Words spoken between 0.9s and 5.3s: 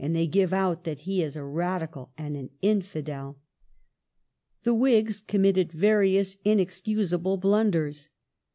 he is a Radical and an Infidel." ^ The Whigs